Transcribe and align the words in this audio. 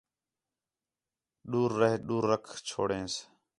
ݙور 1.49 1.71
رہ 1.79 1.89
ݙور 2.05 2.23
رکھ 2.31 2.49
چھوڑینس 2.67 3.13